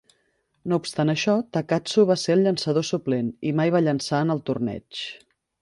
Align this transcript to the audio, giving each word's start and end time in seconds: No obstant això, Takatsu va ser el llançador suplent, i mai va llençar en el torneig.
No 0.71 0.79
obstant 0.83 1.11
això, 1.13 1.35
Takatsu 1.57 2.07
va 2.13 2.17
ser 2.21 2.35
el 2.37 2.43
llançador 2.47 2.89
suplent, 2.91 3.31
i 3.51 3.55
mai 3.61 3.75
va 3.77 3.85
llençar 3.89 4.27
en 4.29 4.37
el 4.37 4.43
torneig. 4.51 5.07